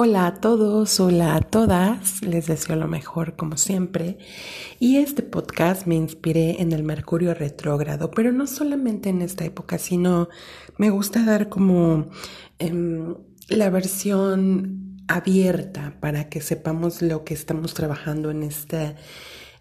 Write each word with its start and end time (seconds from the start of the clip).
Hola 0.00 0.28
a 0.28 0.34
todos, 0.36 1.00
hola 1.00 1.34
a 1.34 1.40
todas, 1.40 2.22
les 2.22 2.46
deseo 2.46 2.76
lo 2.76 2.86
mejor 2.86 3.34
como 3.34 3.56
siempre. 3.56 4.18
Y 4.78 4.98
este 4.98 5.24
podcast 5.24 5.88
me 5.88 5.96
inspiré 5.96 6.62
en 6.62 6.70
el 6.70 6.84
Mercurio 6.84 7.34
retrógrado, 7.34 8.12
pero 8.12 8.30
no 8.30 8.46
solamente 8.46 9.08
en 9.08 9.22
esta 9.22 9.44
época, 9.44 9.76
sino 9.76 10.28
me 10.76 10.90
gusta 10.90 11.24
dar 11.24 11.48
como 11.48 12.10
em, 12.60 13.16
la 13.48 13.70
versión 13.70 15.02
abierta 15.08 15.96
para 15.98 16.28
que 16.28 16.42
sepamos 16.42 17.02
lo 17.02 17.24
que 17.24 17.34
estamos 17.34 17.74
trabajando 17.74 18.30
en 18.30 18.44
esta, 18.44 18.94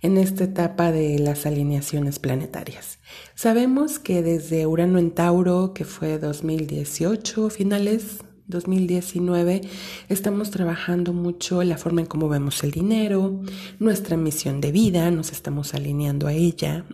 en 0.04 0.18
esta 0.18 0.44
etapa 0.44 0.92
de 0.92 1.18
las 1.18 1.48
alineaciones 1.48 2.20
planetarias. 2.20 3.00
Sabemos 3.34 3.98
que 3.98 4.22
desde 4.22 4.68
Urano 4.68 5.00
en 5.00 5.10
Tauro, 5.10 5.74
que 5.74 5.84
fue 5.84 6.20
2018, 6.20 7.50
finales 7.50 8.20
2019 8.48 9.62
estamos 10.08 10.52
trabajando 10.52 11.14
mucho 11.14 11.64
la 11.64 11.78
forma 11.78 12.02
en 12.02 12.08
cómo 12.08 12.30
vemos 12.30 12.64
el 12.64 12.72
dinero, 12.72 13.42
nuestra 13.80 14.16
misión 14.16 14.62
de 14.62 14.72
vida, 14.72 15.12
nos 15.12 15.32
estamos 15.32 15.74
alineando 15.74 16.28
a 16.28 16.34
ella. 16.34 16.86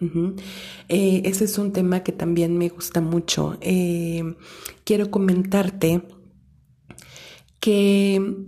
Eh, 0.90 1.22
ese 1.26 1.46
es 1.46 1.58
un 1.58 1.72
tema 1.72 2.02
que 2.02 2.12
también 2.12 2.58
me 2.58 2.70
gusta 2.70 3.02
mucho. 3.02 3.58
Eh, 3.62 4.36
quiero 4.84 5.12
comentarte 5.12 6.02
que 7.60 8.46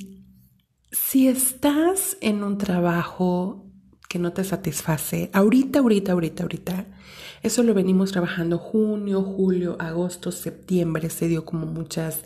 si 0.91 1.27
estás 1.27 2.17
en 2.21 2.43
un 2.43 2.57
trabajo 2.57 3.64
que 4.07 4.19
no 4.19 4.33
te 4.33 4.43
satisface, 4.43 5.29
ahorita, 5.33 5.79
ahorita, 5.79 6.11
ahorita, 6.11 6.43
ahorita, 6.43 6.85
eso 7.43 7.63
lo 7.63 7.73
venimos 7.73 8.11
trabajando 8.11 8.57
junio, 8.57 9.21
julio, 9.21 9.75
agosto, 9.79 10.31
septiembre, 10.31 11.09
se 11.09 11.27
dio 11.27 11.45
como 11.45 11.65
muchas 11.65 12.21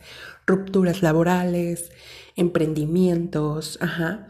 rupturas 0.47 1.01
laborales, 1.01 1.91
emprendimientos, 2.35 3.77
ajá. 3.81 4.27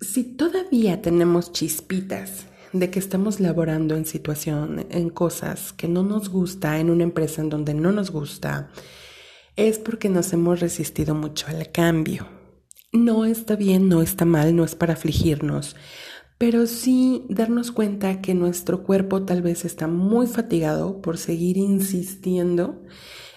Si 0.00 0.24
todavía 0.24 1.02
tenemos 1.02 1.52
chispitas 1.52 2.46
de 2.72 2.90
que 2.90 2.98
estamos 2.98 3.40
laborando 3.40 3.96
en 3.96 4.06
situación, 4.06 4.86
en 4.90 5.10
cosas 5.10 5.72
que 5.72 5.88
no 5.88 6.02
nos 6.02 6.28
gusta, 6.28 6.78
en 6.78 6.90
una 6.90 7.02
empresa 7.02 7.42
en 7.42 7.50
donde 7.50 7.74
no 7.74 7.92
nos 7.92 8.10
gusta, 8.10 8.70
es 9.56 9.78
porque 9.78 10.08
nos 10.08 10.32
hemos 10.32 10.60
resistido 10.60 11.14
mucho 11.14 11.48
al 11.48 11.70
cambio. 11.72 12.39
No 12.92 13.24
está 13.24 13.54
bien, 13.54 13.88
no 13.88 14.02
está 14.02 14.24
mal, 14.24 14.56
no 14.56 14.64
es 14.64 14.74
para 14.74 14.94
afligirnos, 14.94 15.76
pero 16.38 16.66
sí 16.66 17.24
darnos 17.28 17.70
cuenta 17.70 18.20
que 18.20 18.34
nuestro 18.34 18.82
cuerpo 18.82 19.24
tal 19.24 19.42
vez 19.42 19.64
está 19.64 19.86
muy 19.86 20.26
fatigado 20.26 21.00
por 21.00 21.16
seguir 21.16 21.56
insistiendo 21.56 22.82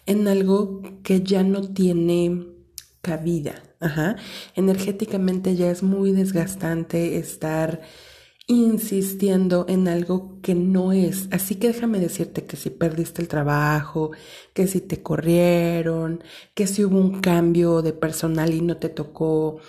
en 0.07 0.27
algo 0.27 0.81
que 1.03 1.21
ya 1.21 1.43
no 1.43 1.61
tiene 1.61 2.47
cabida. 3.01 3.61
Ajá. 3.79 4.15
Energéticamente 4.55 5.55
ya 5.55 5.69
es 5.69 5.83
muy 5.83 6.13
desgastante 6.13 7.17
estar 7.17 7.81
insistiendo 8.47 9.65
en 9.69 9.87
algo 9.87 10.39
que 10.41 10.55
no 10.55 10.91
es. 10.93 11.27
Así 11.31 11.55
que 11.55 11.67
déjame 11.69 11.99
decirte 11.99 12.45
que 12.45 12.57
si 12.57 12.69
perdiste 12.69 13.21
el 13.21 13.27
trabajo, 13.27 14.11
que 14.53 14.67
si 14.67 14.81
te 14.81 15.01
corrieron, 15.01 16.23
que 16.53 16.67
si 16.67 16.83
hubo 16.83 16.97
un 16.99 17.21
cambio 17.21 17.81
de 17.81 17.93
personal 17.93 18.53
y 18.53 18.61
no 18.61 18.77
te 18.77 18.89
tocó 18.89 19.59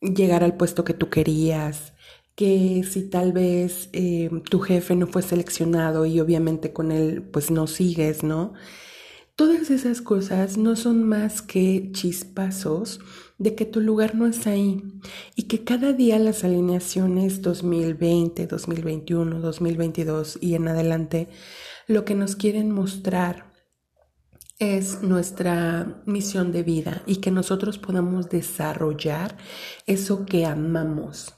llegar 0.00 0.44
al 0.44 0.56
puesto 0.56 0.84
que 0.84 0.94
tú 0.94 1.10
querías, 1.10 1.94
que 2.34 2.84
si 2.88 3.08
tal 3.10 3.32
vez 3.32 3.90
eh, 3.92 4.30
tu 4.50 4.60
jefe 4.60 4.94
no 4.96 5.06
fue 5.08 5.22
seleccionado 5.22 6.06
y 6.06 6.20
obviamente 6.20 6.72
con 6.72 6.92
él 6.92 7.22
pues 7.22 7.50
no 7.50 7.66
sigues, 7.66 8.22
¿no? 8.22 8.54
Todas 9.36 9.70
esas 9.70 10.02
cosas 10.02 10.56
no 10.58 10.76
son 10.76 11.04
más 11.04 11.42
que 11.42 11.90
chispazos 11.92 13.00
de 13.38 13.54
que 13.54 13.64
tu 13.64 13.80
lugar 13.80 14.14
no 14.14 14.26
es 14.26 14.46
ahí 14.46 14.82
y 15.36 15.44
que 15.44 15.64
cada 15.64 15.92
día 15.92 16.18
las 16.18 16.44
alineaciones 16.44 17.40
2020, 17.40 18.46
2021, 18.46 19.40
2022 19.40 20.38
y 20.40 20.54
en 20.54 20.68
adelante 20.68 21.28
lo 21.86 22.04
que 22.04 22.14
nos 22.14 22.36
quieren 22.36 22.70
mostrar 22.70 23.52
es 24.58 25.02
nuestra 25.02 26.02
misión 26.04 26.50
de 26.50 26.64
vida 26.64 27.02
y 27.06 27.16
que 27.16 27.30
nosotros 27.30 27.78
podamos 27.78 28.28
desarrollar 28.28 29.36
eso 29.86 30.26
que 30.26 30.46
amamos. 30.46 31.34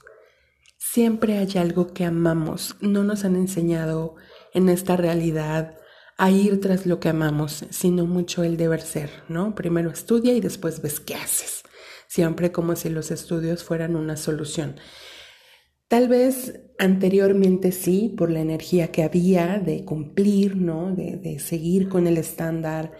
Siempre 0.77 1.37
hay 1.37 1.57
algo 1.57 1.93
que 1.93 2.03
amamos. 2.03 2.75
No 2.81 3.03
nos 3.03 3.23
han 3.23 3.35
enseñado 3.35 4.15
en 4.53 4.69
esta 4.69 4.97
realidad 4.97 5.77
a 6.17 6.31
ir 6.31 6.59
tras 6.59 6.85
lo 6.85 6.99
que 6.99 7.09
amamos, 7.09 7.65
sino 7.69 8.05
mucho 8.05 8.43
el 8.43 8.57
deber 8.57 8.81
ser, 8.81 9.09
¿no? 9.27 9.55
Primero 9.55 9.89
estudia 9.89 10.33
y 10.33 10.41
después 10.41 10.81
ves 10.81 10.99
qué 10.99 11.15
haces, 11.15 11.60
siempre 12.11 12.51
como 12.51 12.75
si 12.75 12.89
los 12.89 13.09
estudios 13.09 13.63
fueran 13.63 13.95
una 13.95 14.17
solución. 14.17 14.75
Tal 15.87 16.09
vez 16.09 16.59
anteriormente 16.77 17.71
sí, 17.71 18.13
por 18.17 18.29
la 18.29 18.41
energía 18.41 18.91
que 18.91 19.03
había 19.03 19.59
de 19.59 19.85
cumplir, 19.85 20.57
¿no? 20.57 20.93
De, 20.93 21.15
de 21.15 21.39
seguir 21.39 21.87
con 21.87 22.07
el 22.07 22.17
estándar, 22.17 22.91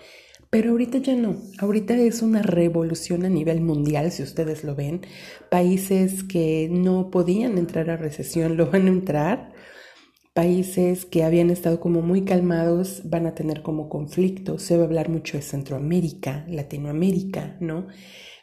pero 0.49 0.71
ahorita 0.71 0.99
ya 0.99 1.15
no. 1.15 1.35
Ahorita 1.59 1.93
es 1.95 2.21
una 2.21 2.41
revolución 2.41 3.25
a 3.25 3.29
nivel 3.29 3.59
mundial, 3.59 4.11
si 4.13 4.23
ustedes 4.23 4.63
lo 4.63 4.75
ven. 4.75 5.01
Países 5.49 6.23
que 6.23 6.69
no 6.71 7.11
podían 7.11 7.57
entrar 7.57 7.89
a 7.89 7.97
recesión 7.97 8.55
lo 8.57 8.71
van 8.71 8.85
a 8.87 8.91
entrar 8.91 9.50
países 10.33 11.05
que 11.05 11.23
habían 11.23 11.49
estado 11.49 11.79
como 11.79 12.01
muy 12.01 12.23
calmados 12.23 13.01
van 13.05 13.25
a 13.25 13.35
tener 13.35 13.61
como 13.61 13.89
conflicto. 13.89 14.59
Se 14.59 14.77
va 14.77 14.83
a 14.83 14.85
hablar 14.85 15.09
mucho 15.09 15.37
de 15.37 15.43
Centroamérica, 15.43 16.45
Latinoamérica, 16.47 17.57
¿no? 17.59 17.87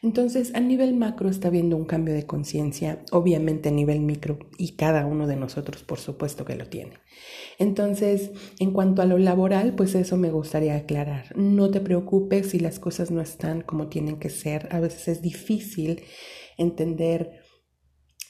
Entonces, 0.01 0.55
a 0.55 0.61
nivel 0.61 0.95
macro 0.95 1.29
está 1.29 1.49
habiendo 1.49 1.77
un 1.77 1.85
cambio 1.85 2.15
de 2.15 2.25
conciencia, 2.25 3.03
obviamente 3.11 3.71
a 3.71 3.73
nivel 3.73 4.01
micro, 4.01 4.39
y 4.57 4.77
cada 4.77 5.07
uno 5.07 5.27
de 5.27 5.35
nosotros, 5.35 5.83
por 5.83 5.99
supuesto, 5.99 6.45
que 6.45 6.55
lo 6.55 6.69
tiene. 6.69 6.93
Entonces, 7.59 8.31
en 8.61 8.73
cuanto 8.73 9.03
a 9.03 9.07
lo 9.07 9.19
laboral, 9.19 9.75
pues 9.75 9.97
eso 9.97 10.17
me 10.17 10.31
gustaría 10.31 10.77
aclarar. 10.77 11.37
No 11.37 11.71
te 11.71 11.81
preocupes 11.81 12.51
si 12.51 12.61
las 12.61 12.79
cosas 12.79 13.11
no 13.11 13.21
están 13.21 13.63
como 13.63 13.89
tienen 13.89 14.21
que 14.21 14.31
ser. 14.31 14.69
A 14.71 14.79
veces 14.79 15.09
es 15.09 15.23
difícil 15.23 16.03
entender 16.59 17.38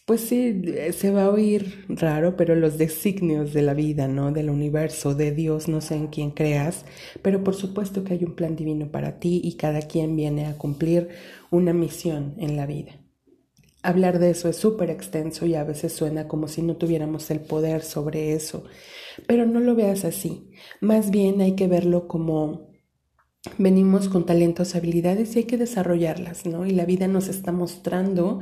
pues 0.09 0.23
sí, 0.23 0.63
eh, 0.65 0.95
se 0.95 1.11
va 1.11 1.25
a 1.25 1.31
oír 1.31 1.85
raro, 1.91 2.35
pero 2.35 2.55
los 2.55 2.79
designios 2.79 3.53
de 3.53 3.61
la 3.61 3.75
vida, 3.75 4.09
¿no? 4.09 4.33
Del 4.33 4.49
universo, 4.49 5.15
de 5.15 5.33
Dios, 5.33 5.69
no 5.69 5.83
sé 5.83 5.97
en 5.97 6.07
quién 6.07 6.31
creas, 6.31 6.87
pero 7.21 7.45
por 7.45 7.55
supuesto 7.55 8.05
que 8.05 8.15
hay 8.15 8.25
un 8.25 8.35
plan 8.35 8.57
divino 8.57 8.91
para 8.91 9.19
ti 9.21 9.43
y 9.45 9.59
cada 9.59 9.83
quien 9.83 10.17
viene 10.17 10.47
a 10.47 10.57
cumplir 10.57 11.11
una 11.51 11.75
misión 11.75 12.35
en 12.39 12.57
la 12.57 12.65
vida. 12.65 12.93
Hablar 13.83 14.19
de 14.19 14.31
eso 14.31 14.49
es 14.49 14.57
súper 14.57 14.89
extenso 14.89 15.45
y 15.45 15.55
a 15.57 15.65
veces 15.65 15.93
suena 15.93 16.27
como 16.27 16.49
si 16.49 16.63
no 16.63 16.77
tuviéramos 16.77 17.31
el 17.31 17.41
poder 17.41 17.83
sobre 17.83 18.33
eso, 18.33 18.65
pero 19.27 19.45
no 19.45 19.61
lo 19.61 19.75
veas 19.75 20.07
así. 20.07 20.51
Más 20.81 21.11
bien 21.11 21.43
hay 21.43 21.55
que 21.55 21.69
verlo 21.69 22.09
como 22.09 22.68
venimos 23.57 24.09
con 24.09 24.27
talentos, 24.27 24.75
habilidades 24.75 25.35
y 25.35 25.41
hay 25.41 25.45
que 25.45 25.57
desarrollarlas, 25.57 26.47
¿no? 26.47 26.67
Y 26.67 26.71
la 26.73 26.85
vida 26.85 27.09
nos 27.09 27.29
está 27.29 27.53
mostrando 27.53 28.41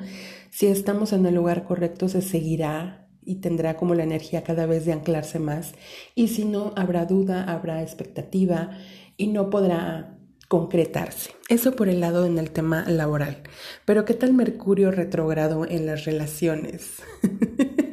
si 0.51 0.67
estamos 0.67 1.13
en 1.13 1.27
el 1.27 1.35
lugar 1.35 1.65
correcto, 1.65 2.09
se 2.09 2.23
seguirá 2.23 3.09
y 3.23 3.37
tendrá 3.37 3.77
como 3.77 3.95
la 3.95 4.05
energía 4.05 4.43
cada 4.43 4.67
vez 4.67 4.87
de 4.87 4.93
anclarse 4.93 5.39
más. 5.39 5.75
Y 6.15 6.29
si 6.29 6.45
no, 6.45 6.73
habrá 6.77 7.05
duda, 7.05 7.45
habrá 7.45 7.83
expectativa 7.83 8.71
y 9.17 9.27
no 9.27 9.51
podrá 9.51 10.17
concretarse. 10.49 11.33
Eso 11.49 11.75
por 11.75 11.89
el 11.89 12.01
lado 12.01 12.25
en 12.25 12.39
el 12.39 12.53
tema 12.53 12.85
laboral. 12.89 13.43
Pero 13.85 14.05
¿qué 14.05 14.15
tal 14.15 14.33
Mercurio 14.33 14.93
retrógrado 14.93 15.67
en 15.69 15.87
las 15.87 16.05
relaciones? 16.05 17.03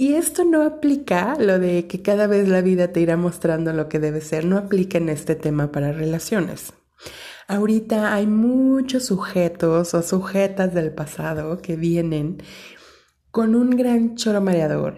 y 0.00 0.14
esto 0.14 0.46
no 0.46 0.62
aplica 0.62 1.36
lo 1.38 1.58
de 1.58 1.86
que 1.86 2.00
cada 2.00 2.26
vez 2.26 2.48
la 2.48 2.62
vida 2.62 2.88
te 2.88 3.02
irá 3.02 3.18
mostrando 3.18 3.74
lo 3.74 3.90
que 3.90 3.98
debe 3.98 4.22
ser, 4.22 4.46
no 4.46 4.56
aplica 4.56 4.96
en 4.96 5.10
este 5.10 5.34
tema 5.34 5.70
para 5.72 5.92
relaciones. 5.92 6.72
Ahorita 7.46 8.14
hay 8.14 8.26
muchos 8.26 9.04
sujetos 9.04 9.92
o 9.92 10.00
sujetas 10.00 10.72
del 10.72 10.94
pasado 10.94 11.60
que 11.60 11.76
vienen 11.76 12.42
con 13.30 13.54
un 13.54 13.76
gran 13.76 14.16
choro 14.16 14.40
mareador, 14.40 14.96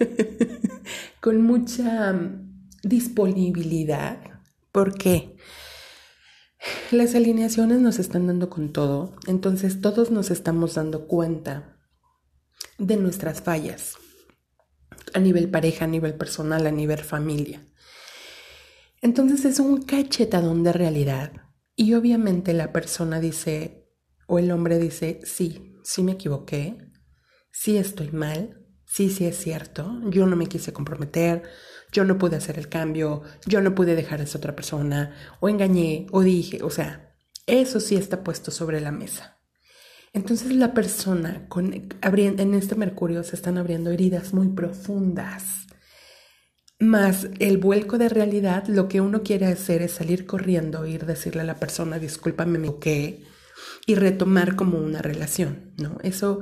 con 1.20 1.42
mucha 1.42 2.14
mm, 2.14 2.60
disponibilidad. 2.84 4.20
¿Por 4.72 4.94
qué? 4.94 5.36
Las 6.92 7.14
alineaciones 7.14 7.80
nos 7.80 7.98
están 7.98 8.26
dando 8.26 8.48
con 8.48 8.72
todo, 8.72 9.12
entonces 9.26 9.82
todos 9.82 10.10
nos 10.10 10.30
estamos 10.30 10.76
dando 10.76 11.06
cuenta 11.06 11.77
de 12.78 12.96
nuestras 12.96 13.42
fallas 13.42 13.96
a 15.14 15.18
nivel 15.20 15.50
pareja, 15.50 15.84
a 15.84 15.88
nivel 15.88 16.14
personal, 16.14 16.66
a 16.66 16.70
nivel 16.70 17.00
familia. 17.00 17.64
Entonces 19.00 19.44
es 19.44 19.58
un 19.58 19.82
cachetadón 19.82 20.62
de 20.62 20.72
realidad 20.72 21.32
y 21.76 21.94
obviamente 21.94 22.52
la 22.52 22.72
persona 22.72 23.20
dice, 23.20 23.88
o 24.26 24.38
el 24.38 24.50
hombre 24.50 24.78
dice, 24.78 25.20
sí, 25.24 25.76
sí 25.84 26.02
me 26.02 26.12
equivoqué, 26.12 26.78
sí 27.52 27.76
estoy 27.76 28.10
mal, 28.10 28.66
sí, 28.84 29.10
sí 29.10 29.24
es 29.24 29.38
cierto, 29.38 30.00
yo 30.10 30.26
no 30.26 30.36
me 30.36 30.46
quise 30.46 30.72
comprometer, 30.72 31.44
yo 31.92 32.04
no 32.04 32.18
pude 32.18 32.36
hacer 32.36 32.58
el 32.58 32.68
cambio, 32.68 33.22
yo 33.46 33.60
no 33.60 33.74
pude 33.74 33.94
dejar 33.94 34.20
a 34.20 34.24
esa 34.24 34.38
otra 34.38 34.56
persona, 34.56 35.14
o 35.40 35.48
engañé, 35.48 36.06
o 36.10 36.22
dije, 36.22 36.62
o 36.62 36.70
sea, 36.70 37.04
Eso 37.46 37.80
sí 37.80 37.96
está 37.96 38.22
puesto 38.22 38.50
sobre 38.50 38.78
la 38.78 38.92
mesa. 38.92 39.37
Entonces 40.18 40.52
la 40.52 40.74
persona 40.74 41.46
con, 41.48 41.72
en 41.72 42.54
este 42.54 42.74
Mercurio 42.74 43.22
se 43.22 43.36
están 43.36 43.56
abriendo 43.56 43.92
heridas 43.92 44.34
muy 44.34 44.48
profundas. 44.48 45.68
Más 46.80 47.28
el 47.38 47.58
vuelco 47.58 47.98
de 47.98 48.08
realidad, 48.08 48.66
lo 48.66 48.88
que 48.88 49.00
uno 49.00 49.22
quiere 49.22 49.46
hacer 49.46 49.80
es 49.80 49.92
salir 49.92 50.26
corriendo, 50.26 50.84
ir 50.86 51.06
decirle 51.06 51.42
a 51.42 51.44
la 51.44 51.60
persona, 51.60 52.00
discúlpame, 52.00 52.58
me 52.58 52.66
equivoqué, 52.66 53.22
y 53.86 53.94
retomar 53.94 54.56
como 54.56 54.78
una 54.78 55.02
relación, 55.02 55.72
¿no? 55.76 55.98
Eso, 56.02 56.40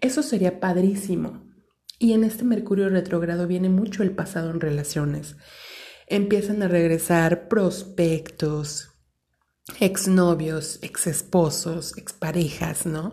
eso 0.00 0.22
sería 0.22 0.60
padrísimo. 0.60 1.50
Y 1.98 2.12
en 2.12 2.22
este 2.22 2.44
Mercurio 2.44 2.88
retrógrado 2.90 3.48
viene 3.48 3.70
mucho 3.70 4.04
el 4.04 4.12
pasado 4.12 4.52
en 4.52 4.60
relaciones. 4.60 5.34
Empiezan 6.06 6.62
a 6.62 6.68
regresar 6.68 7.48
prospectos, 7.48 8.95
exnovios, 9.80 10.78
exesposos, 10.82 11.96
exparejas, 11.98 12.86
¿no? 12.86 13.12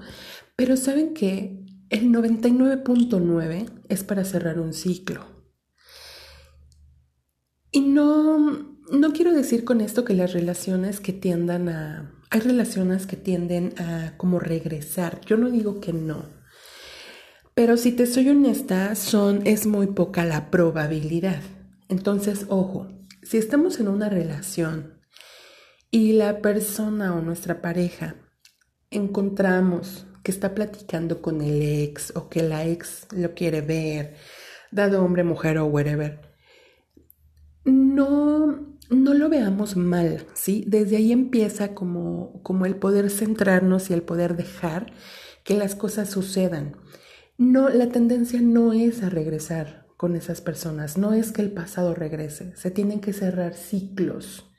Pero 0.55 0.77
saben 0.77 1.13
que 1.13 1.65
el 1.89 2.09
99.9 2.09 3.69
es 3.89 4.03
para 4.03 4.25
cerrar 4.25 4.59
un 4.59 4.73
ciclo. 4.73 5.25
Y 7.71 7.81
no, 7.81 8.77
no 8.91 9.13
quiero 9.13 9.33
decir 9.33 9.63
con 9.63 9.81
esto 9.81 10.05
que 10.05 10.13
las 10.13 10.33
relaciones 10.33 11.00
que 11.00 11.13
tiendan 11.13 11.69
a... 11.69 12.19
Hay 12.29 12.39
relaciones 12.39 13.06
que 13.06 13.15
tienden 13.15 13.73
a 13.79 14.15
como 14.17 14.39
regresar. 14.39 15.21
Yo 15.25 15.38
no 15.38 15.51
digo 15.51 15.79
que 15.79 15.94
no. 15.94 16.29
Pero 17.56 17.77
si 17.77 17.91
te 17.91 18.07
soy 18.07 18.29
honesta, 18.29 18.95
son, 18.95 19.45
es 19.45 19.67
muy 19.67 19.88
poca 19.88 20.25
la 20.25 20.49
probabilidad. 20.49 21.41
Entonces, 21.89 22.47
ojo, 22.49 22.88
si 23.21 23.38
estamos 23.38 23.79
en 23.79 23.88
una 23.88 24.09
relación 24.09 25.02
y 25.94 26.13
la 26.13 26.42
persona 26.42 27.13
o 27.13 27.22
nuestra 27.22 27.62
pareja 27.62 28.16
encontramos 28.90 30.07
que 30.24 30.31
está 30.31 30.56
platicando 30.56 31.22
con 31.22 31.40
el 31.42 31.62
ex 31.62 32.12
o 32.16 32.30
que 32.30 32.42
la 32.42 32.66
ex 32.66 33.06
lo 33.12 33.36
quiere 33.36 33.62
ver, 33.62 34.16
dado 34.72 35.06
hombre, 35.06 35.24
mujer 35.24 35.60
o 35.60 35.68
whatever, 35.68 36.19
no, 37.63 38.75
no 38.90 39.13
lo 39.13 39.30
veamos 39.30 39.78
mal, 39.78 40.25
¿sí? 40.34 40.66
Desde 40.68 40.98
ahí 40.98 41.12
empieza 41.12 41.75
como, 41.75 42.42
como 42.42 42.66
el 42.66 42.75
poder 42.75 43.12
centrarnos 43.12 43.92
y 43.92 43.94
el 43.94 44.01
poder 44.01 44.36
dejar 44.36 44.94
que 45.44 45.54
las 45.54 45.75
cosas 45.75 46.10
sucedan. 46.10 46.75
No, 47.38 47.69
la 47.69 47.90
tendencia 47.90 48.42
no 48.42 48.74
es 48.74 49.04
a 49.04 49.12
regresar 49.12 49.86
con 49.95 50.16
esas 50.16 50.42
personas, 50.42 50.98
no 50.98 51.13
es 51.13 51.31
que 51.31 51.44
el 51.44 51.51
pasado 51.51 51.94
regrese, 51.94 52.56
se 52.56 52.72
tienen 52.72 53.00
que 53.00 53.13
cerrar 53.13 53.54
ciclos. 53.54 54.50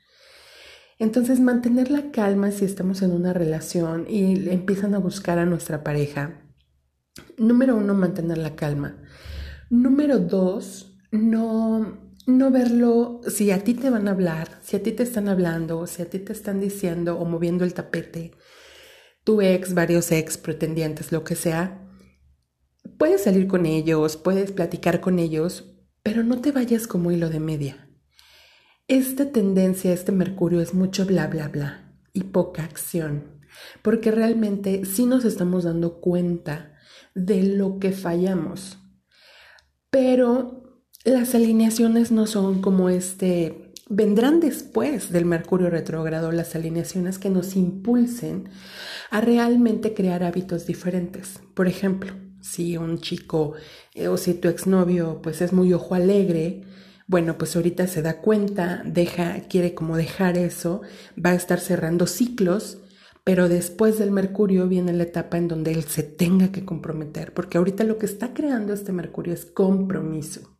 Entonces, 0.97 1.39
mantener 1.39 1.91
la 1.91 2.11
calma 2.11 2.51
si 2.51 2.65
estamos 2.65 3.01
en 3.01 3.11
una 3.11 3.33
relación 3.33 4.05
y 4.09 4.49
empiezan 4.49 4.95
a 4.95 4.99
buscar 4.99 5.39
a 5.39 5.45
nuestra 5.45 5.83
pareja. 5.83 6.41
Número 7.37 7.75
uno, 7.75 7.93
mantener 7.93 8.37
la 8.37 8.55
calma. 8.55 8.97
Número 9.69 10.19
dos, 10.19 10.97
no, 11.11 12.13
no 12.27 12.51
verlo, 12.51 13.21
si 13.27 13.51
a 13.51 13.63
ti 13.63 13.73
te 13.73 13.89
van 13.89 14.07
a 14.07 14.11
hablar, 14.11 14.59
si 14.61 14.75
a 14.75 14.83
ti 14.83 14.91
te 14.91 15.03
están 15.03 15.27
hablando, 15.27 15.85
si 15.87 16.01
a 16.01 16.09
ti 16.09 16.19
te 16.19 16.33
están 16.33 16.59
diciendo 16.59 17.17
o 17.17 17.25
moviendo 17.25 17.65
el 17.65 17.73
tapete, 17.73 18.31
tu 19.23 19.41
ex, 19.41 19.73
varios 19.73 20.11
ex, 20.11 20.37
pretendientes, 20.37 21.11
lo 21.11 21.23
que 21.23 21.35
sea, 21.35 21.87
puedes 22.97 23.23
salir 23.23 23.47
con 23.47 23.65
ellos, 23.65 24.17
puedes 24.17 24.51
platicar 24.51 25.01
con 25.01 25.19
ellos, 25.19 25.75
pero 26.03 26.23
no 26.23 26.41
te 26.41 26.51
vayas 26.51 26.87
como 26.87 27.11
hilo 27.11 27.29
de 27.29 27.39
media. 27.39 27.84
Esta 28.87 29.31
tendencia, 29.31 29.91
este 29.91 30.11
Mercurio 30.11 30.61
es 30.61 30.75
mucho 30.75 31.07
bla, 31.07 31.25
bla, 31.25 31.47
bla 31.47 31.91
y 32.13 32.25
poca 32.25 32.63
acción, 32.63 33.41
porque 33.81 34.11
realmente 34.11 34.85
sí 34.85 35.07
nos 35.07 35.25
estamos 35.25 35.63
dando 35.63 35.99
cuenta 36.01 36.75
de 37.15 37.41
lo 37.41 37.79
que 37.79 37.91
fallamos. 37.91 38.77
Pero 39.89 40.83
las 41.03 41.33
alineaciones 41.33 42.11
no 42.11 42.27
son 42.27 42.61
como 42.61 42.89
este, 42.89 43.73
vendrán 43.89 44.39
después 44.39 45.11
del 45.11 45.25
Mercurio 45.25 45.71
retrógrado 45.71 46.31
las 46.31 46.53
alineaciones 46.55 47.17
que 47.17 47.31
nos 47.31 47.55
impulsen 47.55 48.49
a 49.09 49.19
realmente 49.19 49.95
crear 49.95 50.23
hábitos 50.23 50.67
diferentes. 50.67 51.39
Por 51.55 51.67
ejemplo, 51.67 52.13
si 52.39 52.77
un 52.77 52.99
chico 52.99 53.53
eh, 53.95 54.09
o 54.09 54.17
si 54.17 54.35
tu 54.35 54.47
exnovio 54.47 55.23
pues 55.23 55.41
es 55.41 55.53
muy 55.53 55.73
ojo 55.73 55.95
alegre, 55.95 56.61
bueno, 57.07 57.37
pues 57.37 57.55
ahorita 57.55 57.87
se 57.87 58.01
da 58.01 58.19
cuenta, 58.21 58.81
deja, 58.83 59.41
quiere 59.41 59.75
como 59.75 59.95
dejar 59.95 60.37
eso, 60.37 60.81
va 61.23 61.31
a 61.31 61.35
estar 61.35 61.59
cerrando 61.59 62.07
ciclos, 62.07 62.79
pero 63.23 63.47
después 63.47 63.99
del 63.99 64.11
Mercurio 64.11 64.67
viene 64.67 64.91
la 64.93 65.03
etapa 65.03 65.37
en 65.37 65.47
donde 65.47 65.71
él 65.71 65.83
se 65.83 66.03
tenga 66.03 66.51
que 66.51 66.65
comprometer, 66.65 67.33
porque 67.33 67.57
ahorita 67.57 67.83
lo 67.83 67.99
que 67.99 68.07
está 68.07 68.33
creando 68.33 68.73
este 68.73 68.91
Mercurio 68.91 69.33
es 69.33 69.45
compromiso. 69.45 70.57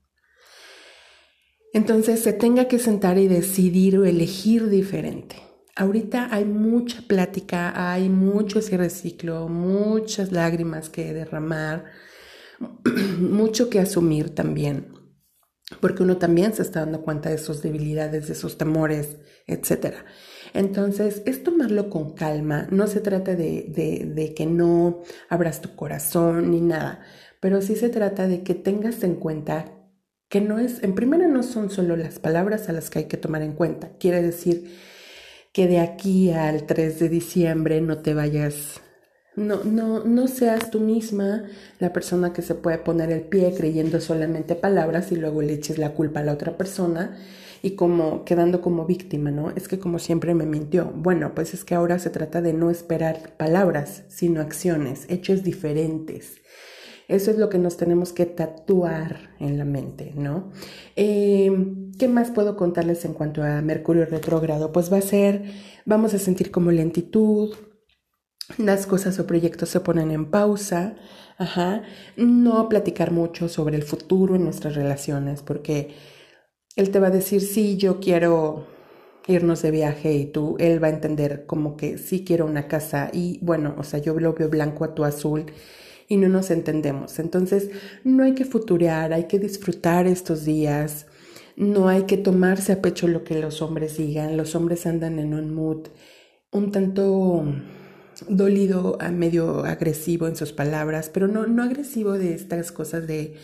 Entonces 1.74 2.22
se 2.22 2.32
tenga 2.32 2.68
que 2.68 2.80
sentar 2.80 3.18
y 3.18 3.28
decidir 3.28 3.98
o 3.98 4.06
elegir 4.06 4.70
diferente. 4.70 5.36
Ahorita 5.76 6.30
hay 6.32 6.46
mucha 6.46 7.02
plática, 7.02 7.92
hay 7.92 8.08
mucho 8.08 8.62
cierre 8.62 8.90
ciclo, 8.90 9.50
muchas 9.50 10.32
lágrimas 10.32 10.90
que 10.90 11.12
derramar, 11.14 11.86
mucho 13.20 13.70
que 13.70 13.80
asumir 13.80 14.30
también 14.30 14.95
porque 15.86 16.02
uno 16.02 16.18
también 16.18 16.52
se 16.52 16.64
está 16.64 16.80
dando 16.80 17.04
cuenta 17.04 17.30
de 17.30 17.38
sus 17.38 17.62
debilidades, 17.62 18.28
de 18.28 18.34
sus 18.34 18.58
temores, 18.58 19.18
etc. 19.46 19.98
Entonces, 20.56 21.22
es 21.28 21.44
tomarlo 21.44 21.92
con 21.92 22.16
calma, 22.16 22.68
no 22.72 22.88
se 22.88 23.02
trata 23.02 23.36
de, 23.36 23.68
de, 23.68 24.12
de, 24.12 24.34
que 24.34 24.48
no 24.48 25.04
abras 25.30 25.62
tu 25.62 25.76
corazón 25.76 26.50
ni 26.50 26.60
nada, 26.60 27.02
pero 27.40 27.62
sí 27.62 27.76
se 27.76 27.90
trata 27.90 28.28
de 28.28 28.42
que 28.42 28.56
tengas 28.56 29.04
en 29.04 29.14
cuenta 29.14 29.74
que 30.28 30.42
no 30.42 30.58
es, 30.58 30.82
en 30.82 30.96
primera 30.96 31.28
no 31.28 31.44
son 31.44 31.70
solo 31.70 31.96
las 31.96 32.18
palabras 32.18 32.68
a 32.68 32.74
las 32.74 32.90
que 32.90 32.98
hay 32.98 33.06
que 33.06 33.18
tomar 33.18 33.44
en 33.44 33.54
cuenta, 33.54 33.92
quiere 34.00 34.24
decir 34.24 34.76
que 35.54 35.68
de 35.68 35.82
aquí 35.82 36.32
al 36.32 36.66
3 36.66 36.98
de 36.98 37.10
diciembre 37.10 37.80
no 37.80 38.00
te 38.00 38.16
vayas 38.16 38.82
no, 39.36 39.64
no, 39.64 40.04
no 40.04 40.28
seas 40.28 40.72
tú 40.72 40.80
misma 40.80 41.44
la 41.80 41.92
persona 41.92 42.34
que 42.34 42.42
se 42.42 42.56
puede 42.56 42.78
poner 42.78 43.12
el 43.12 43.22
pie 43.22 43.54
creyendo 43.56 44.00
solamente 44.00 44.56
palabras 44.56 45.12
y 45.12 45.16
luego 45.16 45.42
le 45.42 45.54
eches 45.54 45.78
la 45.78 45.94
culpa 45.94 46.22
a 46.22 46.24
la 46.24 46.34
otra 46.34 46.58
persona 46.58 47.18
y 47.62 47.72
como 47.72 48.26
quedando 48.26 48.62
como 48.62 48.86
víctima, 48.86 49.32
¿no? 49.32 49.50
Es 49.52 49.68
que 49.68 49.80
como 49.80 49.98
siempre 50.00 50.36
me 50.36 50.46
mintió. 50.46 50.92
Bueno, 50.96 51.34
pues 51.34 51.54
es 51.54 51.66
que 51.66 51.74
ahora 51.74 51.98
se 52.00 52.12
trata 52.12 52.42
de 52.42 52.54
no 52.54 52.70
esperar 52.70 53.36
palabras, 53.38 54.04
sino 54.08 54.40
acciones, 54.42 55.06
hechos 55.10 55.44
diferentes. 55.44 56.42
Eso 57.08 57.32
es 57.32 57.38
lo 57.38 57.50
que 57.50 57.58
nos 57.58 57.78
tenemos 57.78 58.14
que 58.14 58.26
tatuar 58.26 59.32
en 59.40 59.58
la 59.58 59.66
mente, 59.66 60.14
¿no? 60.16 60.52
Eh, 60.96 61.52
¿Qué 62.00 62.08
más 62.08 62.32
puedo 62.32 62.56
contarles 62.56 63.04
en 63.06 63.14
cuanto 63.14 63.44
a 63.44 63.62
Mercurio 63.62 64.06
retrógrado? 64.06 64.72
Pues 64.72 64.92
va 64.92 64.98
a 64.98 65.02
ser, 65.02 65.44
vamos 65.86 66.14
a 66.14 66.20
sentir 66.20 66.52
como 66.52 66.72
lentitud, 66.72 67.56
las 68.58 68.88
cosas 68.88 69.20
o 69.20 69.28
proyectos 69.28 69.70
se 69.70 69.80
ponen 69.80 70.12
en 70.12 70.30
pausa, 70.30 70.96
ajá, 71.38 71.84
no 72.16 72.70
platicar 72.70 73.12
mucho 73.12 73.50
sobre 73.50 73.76
el 73.76 73.84
futuro 73.84 74.36
en 74.36 74.44
nuestras 74.44 74.76
relaciones, 74.76 75.42
porque 75.42 75.96
él 76.76 76.92
te 76.92 77.00
va 77.00 77.08
a 77.08 77.12
decir, 77.12 77.42
sí, 77.42 77.78
yo 77.78 78.00
quiero 78.00 78.68
irnos 79.28 79.62
de 79.62 79.72
viaje 79.72 80.14
y 80.14 80.26
tú, 80.26 80.56
él 80.60 80.84
va 80.84 80.88
a 80.88 80.92
entender 80.92 81.46
como 81.46 81.78
que 81.78 81.98
sí 81.98 82.24
quiero 82.24 82.46
una 82.46 82.68
casa 82.68 83.10
y 83.12 83.40
bueno, 83.42 83.76
o 83.78 83.84
sea, 83.84 84.00
yo 84.00 84.18
lo 84.20 84.34
veo 84.34 84.50
blanco 84.50 84.84
a 84.84 84.94
tu 84.94 85.04
azul 85.04 85.46
y 86.08 86.18
no 86.18 86.30
nos 86.30 86.52
entendemos. 86.52 87.18
Entonces, 87.18 87.72
no 88.04 88.24
hay 88.24 88.36
que 88.36 88.46
futurear, 88.46 89.14
hay 89.14 89.24
que 89.26 89.40
disfrutar 89.40 90.06
estos 90.06 90.46
días, 90.46 91.08
no 91.56 91.88
hay 91.88 92.04
que 92.04 92.18
tomarse 92.18 92.74
a 92.74 92.82
pecho 92.82 93.08
lo 93.08 93.24
que 93.24 93.40
los 93.40 93.62
hombres 93.62 93.98
digan, 93.98 94.38
los 94.38 94.56
hombres 94.56 94.86
andan 94.86 95.20
en 95.20 95.34
un 95.34 95.54
mood 95.54 95.88
un 96.52 96.72
tanto 96.72 97.44
dolido, 98.28 98.98
a 99.00 99.10
medio 99.12 99.66
agresivo 99.66 100.28
en 100.28 100.36
sus 100.36 100.52
palabras, 100.52 101.10
pero 101.14 101.28
no, 101.28 101.48
no 101.48 101.64
agresivo 101.64 102.14
de 102.14 102.34
estas 102.34 102.72
cosas 102.72 103.08
de 103.08 103.36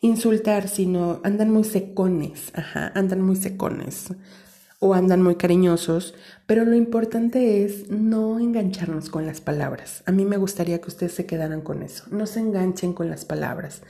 insultar, 0.00 0.68
sino 0.68 1.20
andan 1.24 1.50
muy 1.50 1.64
secones, 1.64 2.50
ajá, 2.54 2.92
andan 2.94 3.22
muy 3.22 3.36
secones 3.36 4.08
o 4.78 4.94
andan 4.94 5.22
muy 5.22 5.36
cariñosos, 5.36 6.14
pero 6.46 6.64
lo 6.64 6.76
importante 6.76 7.64
es 7.64 7.90
no 7.90 8.38
engancharnos 8.38 9.08
con 9.08 9.26
las 9.26 9.40
palabras. 9.40 10.02
A 10.06 10.12
mí 10.12 10.24
me 10.24 10.36
gustaría 10.36 10.80
que 10.80 10.88
ustedes 10.88 11.12
se 11.12 11.26
quedaran 11.26 11.62
con 11.62 11.82
eso, 11.82 12.04
no 12.10 12.26
se 12.26 12.40
enganchen 12.40 12.92
con 12.92 13.08
las 13.08 13.24
palabras. 13.24 13.82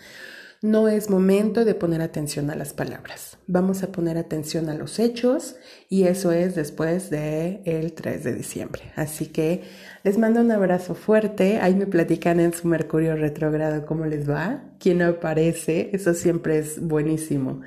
No 0.66 0.88
es 0.88 1.11
momento 1.11 1.64
de 1.64 1.76
poner 1.76 2.02
atención 2.02 2.50
a 2.50 2.56
las 2.56 2.73
palabras. 2.73 3.38
Vamos 3.46 3.85
a 3.85 3.92
poner 3.92 4.18
atención 4.18 4.68
a 4.68 4.75
los 4.75 4.99
hechos 4.99 5.54
y 5.88 6.08
eso 6.08 6.32
es 6.32 6.56
después 6.56 7.08
del 7.08 7.61
el 7.64 7.92
3 7.92 8.25
de 8.25 8.35
diciembre. 8.35 8.82
Así 8.96 9.26
que 9.26 9.62
les 10.02 10.18
mando 10.18 10.40
un 10.40 10.50
abrazo 10.50 10.96
fuerte. 10.96 11.61
Ahí 11.61 11.76
me 11.76 11.87
platican 11.87 12.40
en 12.40 12.52
su 12.52 12.66
Mercurio 12.66 13.14
retrógrado 13.14 13.87
cómo 13.87 14.06
les 14.06 14.28
va, 14.28 14.64
quién 14.80 15.02
aparece. 15.02 15.90
Eso 15.92 16.14
siempre 16.14 16.58
es 16.58 16.85
buenísimo. 16.85 17.61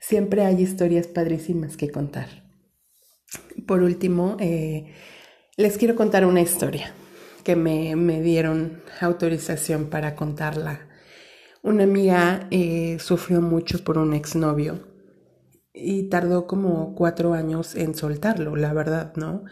Siempre 0.00 0.46
hay 0.46 0.62
historias 0.62 1.08
padrísimas 1.08 1.76
que 1.76 1.90
contar. 1.90 2.28
Por 3.66 3.82
último, 3.82 4.38
eh, 4.40 4.86
Les 5.58 5.76
quiero 5.76 5.96
contar 5.96 6.24
una 6.24 6.40
historia 6.40 6.94
que 7.44 7.56
me, 7.56 7.94
me 7.94 8.22
dieron 8.22 8.80
autorización 9.02 9.90
para 9.90 10.16
contarla. 10.16 10.88
Una 11.64 11.84
amiga 11.84 12.48
eh, 12.50 12.98
sufrió 12.98 13.40
mucho 13.40 13.84
por 13.84 13.96
un 13.96 14.14
exnovio 14.14 14.80
y 15.72 16.08
tardó 16.08 16.48
como 16.48 16.96
cuatro 16.96 17.34
años 17.34 17.76
en 17.76 17.94
soltarlo, 17.94 18.56
la 18.56 18.72
verdad, 18.72 19.12
¿no? 19.14 19.44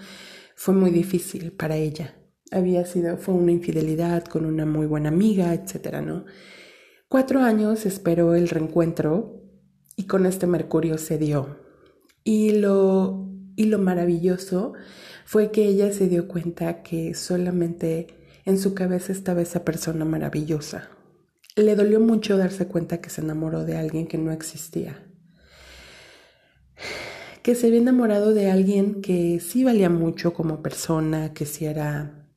Fue 0.56 0.74
muy 0.74 0.90
difícil 0.90 1.52
para 1.52 1.76
ella. 1.76 2.16
Había 2.50 2.84
sido, 2.84 3.16
fue 3.16 3.34
una 3.34 3.52
infidelidad 3.52 4.24
con 4.24 4.44
una 4.44 4.66
muy 4.66 4.86
buena 4.86 5.10
amiga, 5.10 5.54
etcétera, 5.54 6.02
¿no? 6.02 6.24
Cuatro 7.08 7.42
años 7.42 7.86
esperó 7.86 8.34
el 8.34 8.48
reencuentro 8.48 9.44
y 9.94 10.08
con 10.08 10.26
este 10.26 10.48
Mercurio 10.48 10.98
se 10.98 11.16
dio. 11.16 11.60
Y 12.24 12.58
lo, 12.58 13.30
y 13.54 13.66
lo 13.66 13.78
maravilloso 13.78 14.72
fue 15.24 15.52
que 15.52 15.64
ella 15.64 15.92
se 15.92 16.08
dio 16.08 16.26
cuenta 16.26 16.82
que 16.82 17.14
solamente 17.14 18.08
en 18.44 18.58
su 18.58 18.74
cabeza 18.74 19.12
estaba 19.12 19.42
esa 19.42 19.64
persona 19.64 20.04
maravillosa. 20.04 20.90
Le 21.56 21.74
dolió 21.74 22.00
mucho 22.00 22.36
darse 22.36 22.66
cuenta 22.68 23.00
que 23.00 23.10
se 23.10 23.20
enamoró 23.20 23.64
de 23.64 23.76
alguien 23.76 24.06
que 24.06 24.18
no 24.18 24.30
existía. 24.30 25.04
Que 27.42 27.54
se 27.54 27.66
había 27.66 27.80
enamorado 27.80 28.32
de 28.32 28.50
alguien 28.50 29.02
que 29.02 29.40
sí 29.40 29.64
valía 29.64 29.90
mucho 29.90 30.32
como 30.32 30.62
persona, 30.62 31.32
que 31.32 31.46
sí 31.46 31.64
era, 31.64 32.28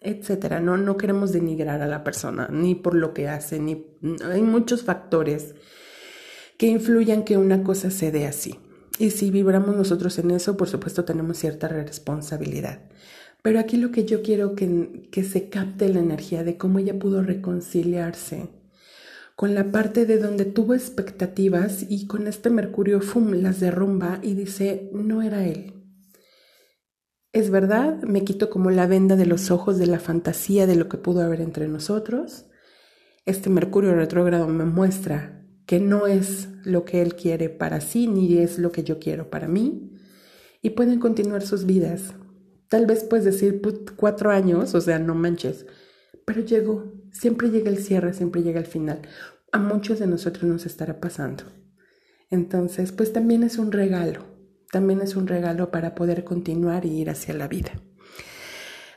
etcétera. 0.00 0.60
No, 0.60 0.76
no 0.76 0.96
queremos 0.96 1.32
denigrar 1.32 1.80
a 1.80 1.86
la 1.86 2.02
persona, 2.02 2.48
ni 2.50 2.74
por 2.74 2.94
lo 2.94 3.14
que 3.14 3.28
hace, 3.28 3.60
ni 3.60 3.86
hay 4.24 4.42
muchos 4.42 4.82
factores 4.82 5.54
que 6.58 6.66
influyan 6.66 7.24
que 7.24 7.36
una 7.36 7.62
cosa 7.62 7.90
se 7.90 8.10
dé 8.10 8.26
así. 8.26 8.58
Y 8.98 9.10
si 9.10 9.30
vibramos 9.30 9.76
nosotros 9.76 10.18
en 10.18 10.30
eso, 10.30 10.56
por 10.56 10.68
supuesto 10.68 11.04
tenemos 11.04 11.38
cierta 11.38 11.68
responsabilidad. 11.68 12.80
Pero 13.42 13.60
aquí 13.60 13.76
lo 13.76 13.92
que 13.92 14.04
yo 14.04 14.22
quiero 14.22 14.56
que, 14.56 15.08
que 15.12 15.22
se 15.22 15.48
capte 15.50 15.88
la 15.88 16.00
energía 16.00 16.42
de 16.42 16.56
cómo 16.56 16.78
ella 16.78 16.98
pudo 16.98 17.22
reconciliarse 17.22 18.48
con 19.36 19.54
la 19.54 19.70
parte 19.70 20.06
de 20.06 20.18
donde 20.18 20.46
tuvo 20.46 20.74
expectativas 20.74 21.84
y 21.88 22.06
con 22.06 22.26
este 22.26 22.48
Mercurio, 22.48 23.02
fum, 23.02 23.32
las 23.34 23.60
derrumba 23.60 24.18
y 24.22 24.34
dice, 24.34 24.88
no 24.94 25.20
era 25.20 25.46
él. 25.46 25.74
Es 27.32 27.50
verdad, 27.50 28.02
me 28.02 28.24
quito 28.24 28.48
como 28.48 28.70
la 28.70 28.86
venda 28.86 29.14
de 29.14 29.26
los 29.26 29.50
ojos 29.50 29.76
de 29.78 29.86
la 29.86 29.98
fantasía 29.98 30.66
de 30.66 30.74
lo 30.74 30.88
que 30.88 30.96
pudo 30.96 31.20
haber 31.20 31.42
entre 31.42 31.68
nosotros. 31.68 32.46
Este 33.26 33.50
Mercurio 33.50 33.94
retrógrado 33.94 34.48
me 34.48 34.64
muestra 34.64 35.46
que 35.66 35.80
no 35.80 36.06
es 36.06 36.48
lo 36.64 36.86
que 36.86 37.02
Él 37.02 37.14
quiere 37.14 37.50
para 37.50 37.82
sí, 37.82 38.06
ni 38.06 38.38
es 38.38 38.58
lo 38.58 38.72
que 38.72 38.84
yo 38.84 38.98
quiero 38.98 39.28
para 39.28 39.48
mí, 39.48 39.92
y 40.62 40.70
pueden 40.70 40.98
continuar 40.98 41.42
sus 41.42 41.66
vidas. 41.66 42.14
Tal 42.68 42.86
vez 42.86 43.04
puedes 43.04 43.26
decir 43.26 43.60
cuatro 43.96 44.30
años, 44.30 44.74
o 44.74 44.80
sea, 44.80 44.98
no 44.98 45.14
manches, 45.14 45.66
pero 46.24 46.40
llegó, 46.40 46.94
siempre 47.18 47.50
llega 47.50 47.70
el 47.70 47.78
cierre, 47.78 48.14
siempre 48.14 48.42
llega 48.42 48.60
el 48.60 48.66
final. 48.66 49.02
A 49.52 49.58
muchos 49.58 49.98
de 49.98 50.06
nosotros 50.06 50.44
nos 50.44 50.66
estará 50.66 51.00
pasando. 51.00 51.44
Entonces, 52.30 52.92
pues 52.92 53.12
también 53.12 53.42
es 53.42 53.58
un 53.58 53.72
regalo, 53.72 54.20
también 54.72 55.00
es 55.00 55.16
un 55.16 55.26
regalo 55.26 55.70
para 55.70 55.94
poder 55.94 56.24
continuar 56.24 56.84
y 56.84 57.00
ir 57.00 57.08
hacia 57.10 57.32
la 57.34 57.48
vida. 57.48 57.72